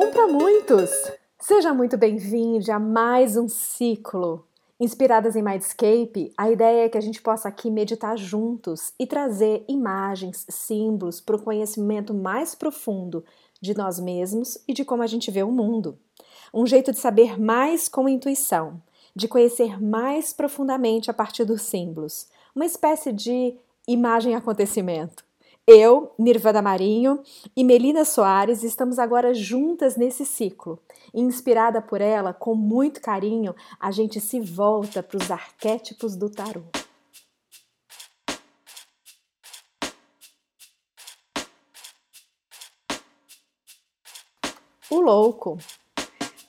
[0.00, 0.90] Ou para muitos!
[1.38, 4.46] Seja muito bem-vindo a mais um ciclo.
[4.80, 9.62] Inspiradas em Mindscape, a ideia é que a gente possa aqui meditar juntos e trazer
[9.68, 13.22] imagens, símbolos para o conhecimento mais profundo
[13.60, 15.98] de nós mesmos e de como a gente vê o mundo.
[16.52, 18.80] Um jeito de saber mais com intuição,
[19.14, 22.26] de conhecer mais profundamente a partir dos símbolos,
[22.56, 23.54] uma espécie de
[23.86, 25.29] imagem-acontecimento.
[25.72, 27.22] Eu, Nirvana Marinho
[27.56, 30.80] e Melina Soares estamos agora juntas nesse ciclo.
[31.14, 36.64] Inspirada por ela, com muito carinho, a gente se volta para os arquétipos do tarô.
[44.90, 45.56] O louco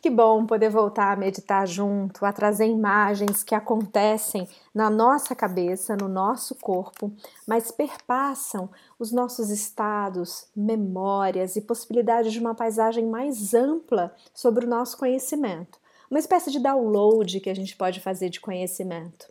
[0.00, 5.94] que bom poder voltar a meditar junto, a trazer imagens que acontecem na nossa cabeça,
[5.94, 7.12] no nosso corpo,
[7.46, 14.68] mas perpassam os nossos estados, memórias e possibilidades de uma paisagem mais ampla sobre o
[14.68, 15.78] nosso conhecimento.
[16.10, 19.30] Uma espécie de download que a gente pode fazer de conhecimento.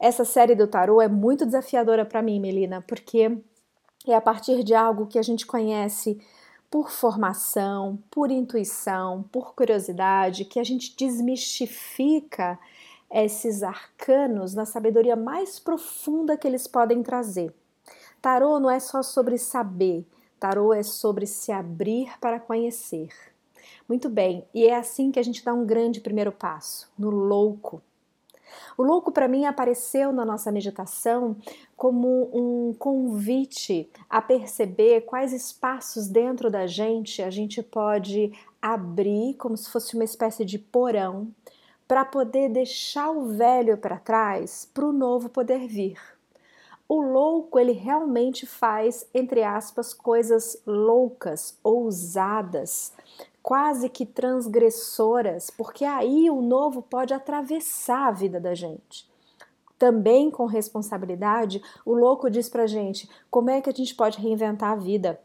[0.00, 3.36] Essa série do tarô é muito desafiadora para mim, Melina, porque
[4.06, 6.20] é a partir de algo que a gente conhece
[6.74, 12.58] por formação, por intuição, por curiosidade, que a gente desmistifica
[13.08, 17.54] esses arcanos na sabedoria mais profunda que eles podem trazer.
[18.20, 20.04] Tarô não é só sobre saber,
[20.40, 23.10] tarô é sobre se abrir para conhecer.
[23.88, 27.80] Muito bem, e é assim que a gente dá um grande primeiro passo, no louco.
[28.76, 31.36] O louco para mim apareceu na nossa meditação
[31.76, 39.56] como um convite a perceber quais espaços dentro da gente a gente pode abrir, como
[39.56, 41.28] se fosse uma espécie de porão,
[41.86, 45.98] para poder deixar o velho para trás, para o novo poder vir.
[46.88, 52.92] O louco, ele realmente faz, entre aspas, coisas loucas, ousadas,
[53.44, 59.06] quase que transgressoras, porque aí o novo pode atravessar a vida da gente.
[59.78, 64.70] Também com responsabilidade, o louco diz pra gente como é que a gente pode reinventar
[64.70, 65.20] a vida.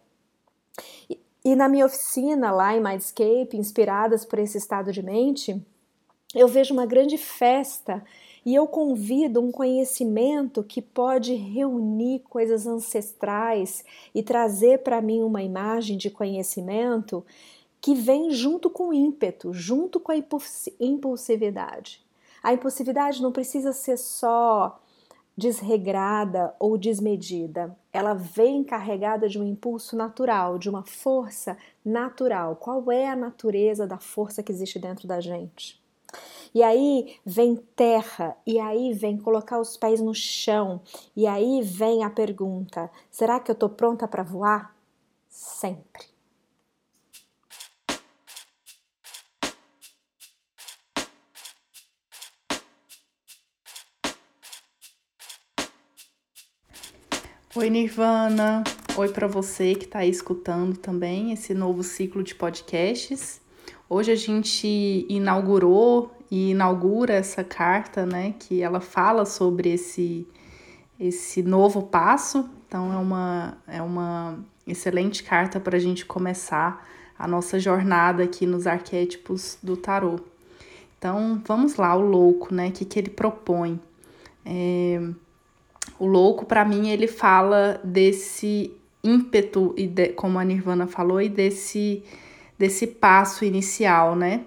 [1.09, 5.65] E, e na minha oficina lá em Mindscape, inspiradas por esse estado de mente,
[6.35, 8.03] eu vejo uma grande festa
[8.45, 15.41] e eu convido um conhecimento que pode reunir coisas ancestrais e trazer para mim uma
[15.41, 17.23] imagem de conhecimento
[17.81, 20.17] que vem junto com o ímpeto, junto com a
[20.79, 22.05] impulsividade.
[22.41, 24.79] A impulsividade não precisa ser só
[25.39, 27.75] desregrada ou desmedida.
[27.93, 32.57] Ela vem carregada de um impulso natural, de uma força natural.
[32.57, 35.81] Qual é a natureza da força que existe dentro da gente?
[36.53, 40.81] E aí vem terra, e aí vem colocar os pés no chão,
[41.15, 44.75] e aí vem a pergunta: será que eu estou pronta para voar?
[45.29, 46.18] Sempre.
[57.55, 58.63] Oi, Nirvana.
[58.95, 63.41] Oi para você que está escutando também esse novo ciclo de podcasts.
[63.89, 70.27] Hoje a gente inaugurou e inaugura essa carta, né, que ela fala sobre esse
[70.99, 72.47] esse novo passo.
[72.67, 74.37] Então é uma é uma
[74.67, 76.87] excelente carta para a gente começar
[77.17, 80.19] a nossa jornada aqui nos arquétipos do tarô.
[80.99, 82.67] Então vamos lá, o louco, né?
[82.67, 83.79] O que, que ele propõe?
[84.45, 85.01] É,
[85.97, 88.71] o louco, para mim, ele fala desse
[89.03, 92.03] ímpeto, e de, como a Nirvana falou, e desse,
[92.57, 94.41] desse passo inicial, né?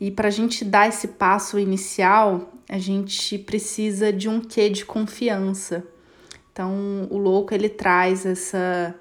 [0.00, 4.84] E para a gente dar esse passo inicial, a gente precisa de um quê de
[4.84, 5.84] confiança.
[6.52, 8.94] Então, o louco ele traz essa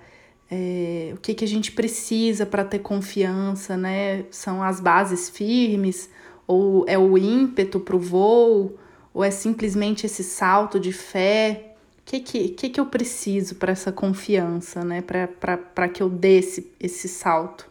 [0.50, 4.26] é, o que, que a gente precisa para ter confiança, né?
[4.30, 6.10] São as bases firmes,
[6.46, 8.78] ou é o ímpeto para o voo,
[9.14, 13.72] ou é simplesmente esse salto de fé, o que, que, que, que eu preciso para
[13.72, 15.02] essa confiança, né?
[15.02, 17.70] Para que eu dê esse, esse salto.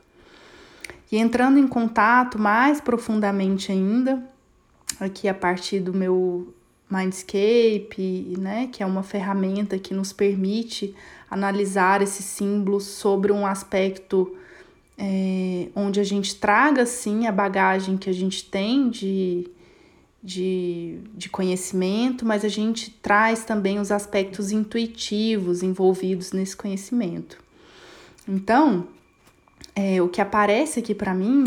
[1.10, 4.22] E entrando em contato mais profundamente ainda,
[4.98, 6.54] aqui a partir do meu
[6.88, 10.94] Mindscape, né, que é uma ferramenta que nos permite
[11.30, 14.36] analisar esses símbolos sobre um aspecto
[14.98, 19.50] é, onde a gente traga sim a bagagem que a gente tem de
[20.22, 27.38] de, de conhecimento, mas a gente traz também os aspectos intuitivos envolvidos nesse conhecimento.
[28.28, 28.86] Então,
[29.74, 31.44] é, o que aparece aqui para mim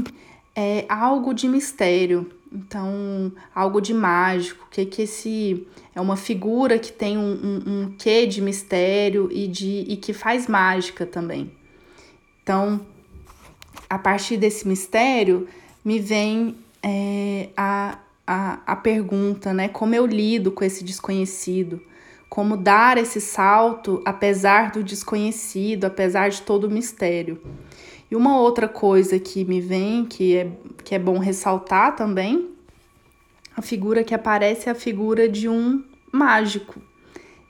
[0.55, 6.91] é algo de mistério, então algo de mágico, que que esse é uma figura que
[6.91, 11.51] tem um, um, um quê de mistério e de e que faz mágica também.
[12.43, 12.85] Então
[13.89, 15.47] a partir desse mistério,
[15.83, 19.67] me vem é, a, a, a pergunta, né?
[19.67, 21.81] Como eu lido com esse desconhecido?
[22.29, 27.41] Como dar esse salto apesar do desconhecido, apesar de todo o mistério?
[28.09, 30.51] E uma outra coisa que me vem, que é,
[30.83, 32.49] que é bom ressaltar também,
[33.55, 36.81] a figura que aparece é a figura de um mágico.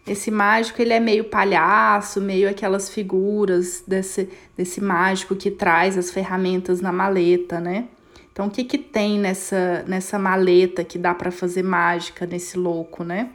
[0.05, 6.11] Esse mágico, ele é meio palhaço, meio aquelas figuras desse, desse mágico que traz as
[6.11, 7.87] ferramentas na maleta, né?
[8.35, 13.01] Então, o que que tem nessa, nessa maleta que dá para fazer mágica nesse louco,
[13.01, 13.29] né?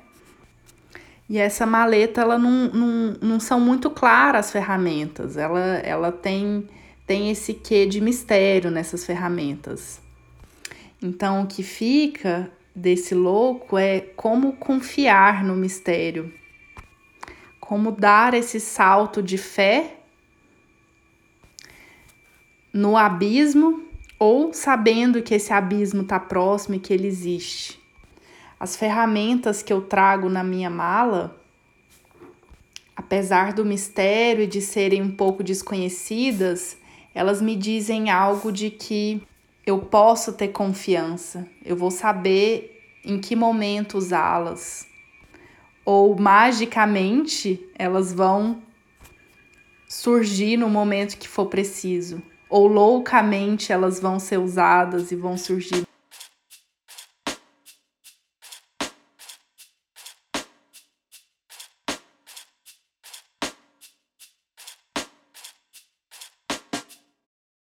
[1.27, 5.39] E essa maleta, ela não, não, não são muito claras as ferramentas.
[5.39, 6.69] Ela, ela tem,
[7.07, 10.03] tem esse quê de mistério nessas ferramentas.
[11.01, 16.31] Então, o que fica desse louco é como confiar no mistério,
[17.59, 19.97] como dar esse salto de fé
[22.71, 23.89] no abismo
[24.21, 27.81] ou sabendo que esse abismo está próximo e que ele existe.
[28.61, 31.41] As ferramentas que eu trago na minha mala,
[32.95, 36.77] apesar do mistério e de serem um pouco desconhecidas,
[37.15, 39.23] elas me dizem algo de que
[39.67, 44.87] eu posso ter confiança, eu vou saber em que momento usá-las.
[45.83, 48.63] Ou magicamente elas vão
[49.89, 55.85] surgir no momento que for preciso, ou loucamente elas vão ser usadas e vão surgir